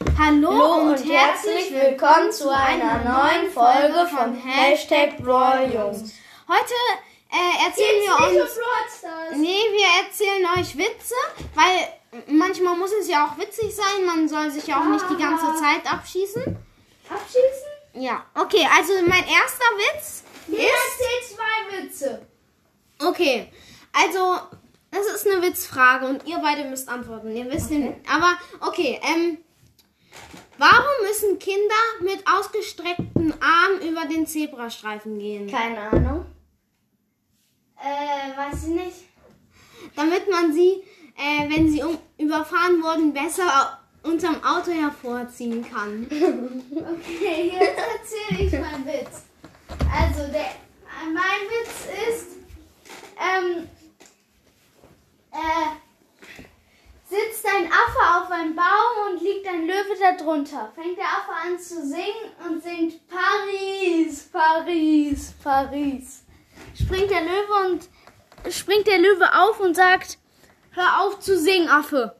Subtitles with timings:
[0.00, 6.14] Hallo, Hallo und, herzlich willkommen zu einer neuen Folge von Hashtag Brawl Jungs.
[6.48, 6.74] Heute
[7.30, 8.50] äh, erzählen wir uns.
[9.36, 11.14] Nee, wir erzählen euch Witze,
[11.54, 14.06] weil manchmal muss es ja auch witzig sein.
[14.06, 16.44] Man soll sich ja auch nicht die ganze Zeit abschießen.
[17.10, 18.02] Abschießen?
[18.02, 22.26] Ja, okay, also mein erster Witz Jeder erzählt zwei Witze.
[23.04, 23.52] Okay,
[23.92, 24.38] also
[24.90, 27.36] das ist eine Witzfrage und ihr beide müsst antworten.
[27.36, 29.38] Ihr wisst den, aber okay, ähm,
[30.60, 35.50] warum müssen Kinder mit ausgestreckten Armen über den Zebrastreifen gehen?
[35.50, 36.26] Keine Ahnung.
[37.82, 38.96] Äh, weiß ich nicht.
[39.96, 40.84] Damit man sie,
[41.16, 46.06] äh, wenn sie um, überfahren wurden, besser unterm Auto hervorziehen kann.
[46.70, 49.24] Okay, jetzt erzähle ich meinen Witz.
[49.92, 50.52] Also, der,
[51.12, 52.26] mein Witz ist,
[53.18, 53.68] ähm,
[55.32, 55.70] äh,
[57.08, 59.46] sitzt ein Affe auf einem Baum und liegt
[60.20, 60.72] darunter.
[60.74, 66.24] Fängt der Affe an zu singen und singt Paris, Paris, Paris.
[66.74, 70.18] Springt der Löwe und springt der Löwe auf und sagt,
[70.72, 72.16] hör auf zu singen, Affe.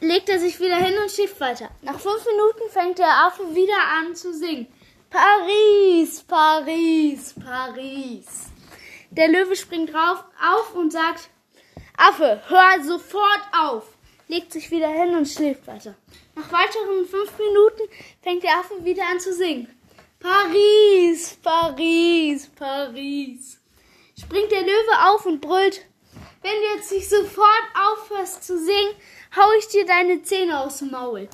[0.00, 1.68] Legt er sich wieder hin und schläft weiter.
[1.82, 4.66] Nach fünf Minuten fängt der Affe wieder an zu singen.
[5.10, 8.50] Paris, Paris, Paris.
[9.10, 11.28] Der Löwe springt drauf auf und sagt,
[11.96, 13.84] Affe, hör sofort auf.
[14.32, 15.94] Legt sich wieder hin und schläft weiter.
[16.34, 17.82] Nach weiteren fünf Minuten
[18.22, 19.68] fängt der Affe wieder an zu singen.
[20.18, 23.60] Paris, Paris, Paris.
[24.18, 25.84] Springt der Löwe auf und brüllt,
[26.40, 28.94] wenn du jetzt nicht sofort aufhörst zu singen,
[29.36, 31.28] hau ich dir deine Zähne aus dem Maul.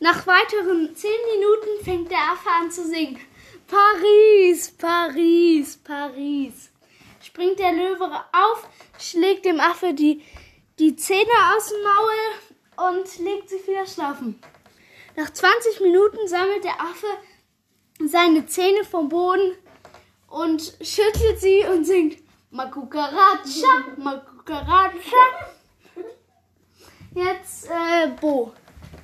[0.00, 3.20] Nach weiteren zehn Minuten fängt der Affe an zu singen.
[3.66, 6.70] Paris, Paris, Paris.
[7.22, 8.66] Springt der Löwe auf,
[8.98, 10.22] schlägt dem Affe die,
[10.78, 14.40] die Zähne aus dem Maul und legt sich wieder schlafen.
[15.16, 17.06] Nach 20 Minuten sammelt der Affe
[18.08, 19.56] seine Zähne vom Boden
[20.28, 22.18] und schüttelt sie und singt
[22.50, 24.92] Makukaracha, Makukaracha.
[27.14, 28.52] Jetzt äh, Bo.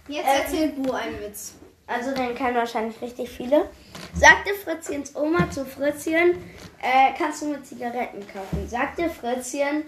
[0.08, 1.54] Jetzt erzählt Bo einen Witz.
[1.86, 3.70] Also den kennen wahrscheinlich richtig viele.
[4.14, 6.36] Sagte Fritzchens Oma zu Fritzchen,
[6.82, 8.68] äh, kannst du mir Zigaretten kaufen?
[8.68, 9.84] Sagte Fritzchen,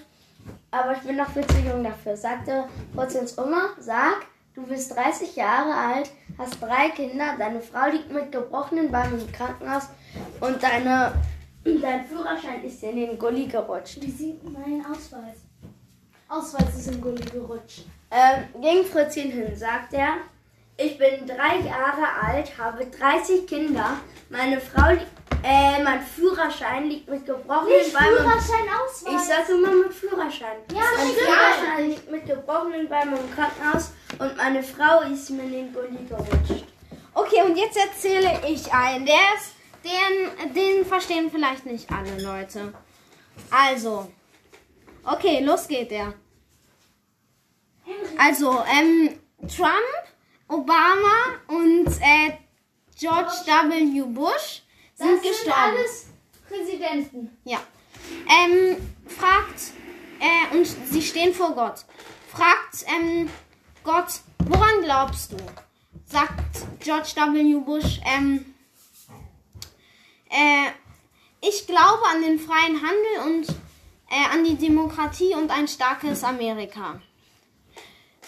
[0.70, 2.16] aber ich bin noch viel zu jung dafür.
[2.16, 2.64] Sagte
[2.94, 8.32] Fritzchens Oma, sag, du bist 30 Jahre alt, hast drei Kinder, deine Frau liegt mit
[8.32, 9.88] gebrochenen Beinen im Krankenhaus
[10.40, 11.12] und deine,
[11.64, 14.00] dein Führerschein ist in den Gully gerutscht.
[14.00, 15.38] Wie sieht mein Ausweis?
[16.28, 17.84] Ausweis ist im Gully gerutscht.
[18.10, 20.14] Ähm, ging Fritzchen hin, sagt er.
[20.76, 23.96] Ich bin drei Jahre alt, habe 30 Kinder.
[24.30, 25.00] Meine Frau, li-
[25.42, 28.16] äh, mein Führerschein liegt mit gebrochenen Nicht Beinen.
[28.16, 29.14] Führerschein, Ausweis.
[29.14, 30.56] Ich sage immer mit Führerschein.
[30.72, 31.06] Ja, mein.
[31.08, 36.04] Führerschein liegt mit gebrochenen Beinen im Krankenhaus und meine Frau ist mir in den Gully
[36.08, 36.64] gerutscht.
[37.14, 39.06] Okay, und jetzt erzähle ich einen.
[39.06, 42.72] Der ist, den, den verstehen vielleicht nicht alle Leute.
[43.50, 44.10] Also,
[45.04, 46.14] okay, los geht der.
[48.18, 49.18] Also, ähm,
[49.48, 49.72] Trump,
[50.48, 52.36] Obama und äh,
[52.98, 54.02] George W.
[54.02, 54.62] Bush
[55.00, 55.60] sind das sind gestorben.
[55.60, 56.06] alles
[56.48, 57.36] Präsidenten.
[57.44, 57.60] Ja.
[58.28, 59.72] Ähm, fragt,
[60.20, 61.84] äh, und sie stehen vor Gott.
[62.28, 63.28] Fragt, ähm,
[63.82, 65.36] Gott, woran glaubst du?
[66.04, 67.60] Sagt George W.
[67.60, 68.54] Bush, ähm,
[70.28, 70.70] äh,
[71.40, 73.48] ich glaube an den freien Handel und
[74.10, 77.00] äh, an die Demokratie und ein starkes Amerika.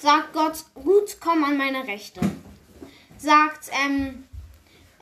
[0.01, 2.21] Sagt Gott, gut, komm an meine Rechte.
[3.19, 4.27] Sagt, ähm,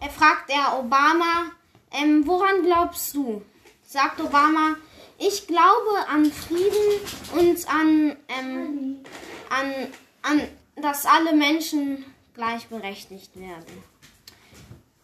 [0.00, 1.52] er fragt er Obama,
[1.92, 3.42] ähm, woran glaubst du?
[3.86, 4.76] Sagt Obama,
[5.18, 7.00] ich glaube an Frieden
[7.38, 9.00] und an, ähm,
[9.50, 9.74] an,
[10.22, 10.42] an,
[10.76, 13.82] dass alle Menschen gleichberechtigt werden.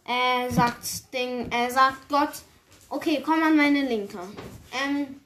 [0.07, 2.31] Äh, sagt Ding, äh, sagt Gott,
[2.89, 4.21] okay, komm an meine Linke.
[4.73, 5.21] Ähm,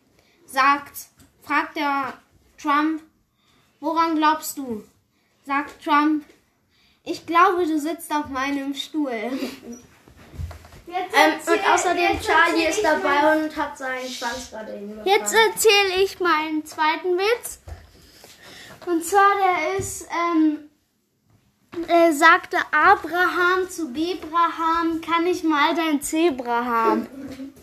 [0.47, 1.09] sagt,
[1.42, 2.15] fragt der
[2.60, 3.03] Trump,
[3.78, 4.84] woran glaubst du?
[5.47, 6.25] Sagt Trump,
[7.04, 9.13] ich glaube, du sitzt auf meinem Stuhl.
[10.91, 15.07] Jetzt Ähm, und außerdem Charlie ist dabei und hat seinen Schwanz gerade hingefahren.
[15.07, 17.60] Jetzt erzähle ich meinen zweiten Witz.
[18.87, 20.71] Und zwar, der ist, ähm,
[21.87, 27.54] äh, sagte Abraham zu Bebraham, kann ich mal dein Zebra haben?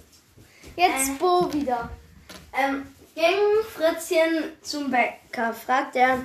[0.75, 1.13] Jetzt Äh.
[1.19, 1.89] Bo wieder.
[2.53, 6.19] Ähm, ging Fritzchen zum Bäcker, fragt er,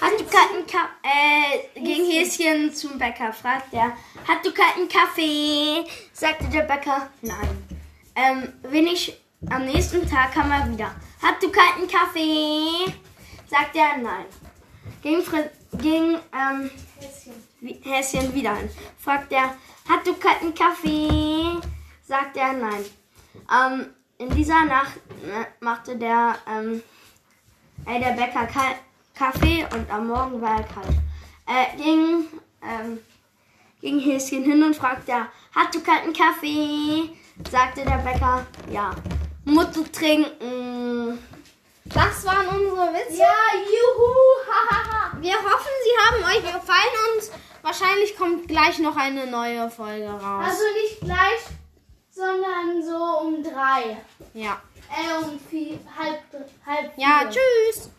[0.00, 3.96] hat du kalten Ka äh, ging Häschen zum Bäcker, fragt er,
[4.26, 5.84] hat du kalten Kaffee?
[6.12, 7.80] Sagte der Bäcker, nein.
[8.14, 10.94] Ähm, wenig am nächsten Tag kam er wieder.
[11.22, 12.92] Hat du kalten Kaffee?
[13.46, 14.26] Sagt er, nein.
[15.02, 16.70] Ging Fritz ging ähm,
[17.82, 18.70] Häschen wieder hin.
[18.98, 19.56] Fragt er,
[19.88, 21.60] hat du kalten Kaffee?
[22.06, 22.84] Sagt er nein.
[23.52, 23.86] Ähm,
[24.18, 26.82] in dieser Nacht ne, machte der, ähm,
[27.86, 28.74] äh, der Bäcker kal
[29.18, 30.96] Kaffee und am Morgen war er kalt.
[31.46, 32.26] Äh, ging,
[32.62, 32.98] ähm,
[33.80, 35.12] ging Häschen hin und fragte,
[35.54, 37.10] hat du kalten Kaffee?
[37.50, 38.90] Sagte der Bäcker, ja.
[39.44, 41.18] Musst du trinken.
[41.84, 43.18] Das waren unsere Witze.
[43.18, 44.12] Ja, juhu,
[44.46, 45.16] hahaha.
[45.20, 47.30] Wir hoffen, sie haben euch gefallen und
[47.62, 50.44] wahrscheinlich kommt gleich noch eine neue Folge raus.
[50.46, 51.40] Also nicht gleich,
[52.10, 53.96] sondern so um drei.
[54.34, 54.60] ja.
[54.90, 56.20] Äh, um vier, halb,
[56.66, 57.30] halb Ja, vier.
[57.30, 57.90] tschüss.